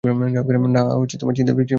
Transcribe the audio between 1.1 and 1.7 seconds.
পায় নি।